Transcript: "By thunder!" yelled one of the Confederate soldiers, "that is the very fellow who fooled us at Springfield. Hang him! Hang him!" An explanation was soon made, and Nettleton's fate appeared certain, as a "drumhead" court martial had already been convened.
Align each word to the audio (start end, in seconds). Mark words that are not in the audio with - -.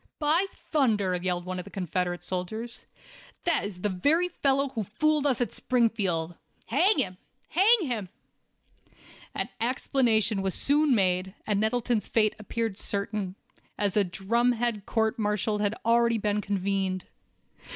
"By 0.17 0.47
thunder!" 0.71 1.15
yelled 1.15 1.45
one 1.45 1.59
of 1.59 1.63
the 1.63 1.69
Confederate 1.69 2.23
soldiers, 2.23 2.85
"that 3.43 3.63
is 3.65 3.81
the 3.81 3.89
very 3.89 4.29
fellow 4.29 4.69
who 4.69 4.81
fooled 4.81 5.27
us 5.27 5.39
at 5.41 5.53
Springfield. 5.53 6.35
Hang 6.69 6.97
him! 6.97 7.17
Hang 7.49 7.81
him!" 7.81 8.09
An 9.35 9.49
explanation 9.59 10.41
was 10.41 10.55
soon 10.55 10.95
made, 10.95 11.35
and 11.45 11.59
Nettleton's 11.59 12.07
fate 12.07 12.33
appeared 12.39 12.79
certain, 12.79 13.35
as 13.77 13.95
a 13.95 14.03
"drumhead" 14.03 14.87
court 14.87 15.19
martial 15.19 15.59
had 15.59 15.75
already 15.85 16.17
been 16.17 16.41
convened. 16.41 17.05